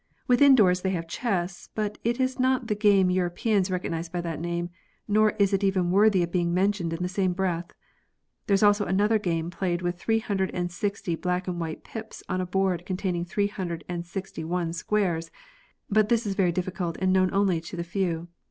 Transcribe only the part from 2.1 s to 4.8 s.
is not the game Europeans recognise by that name,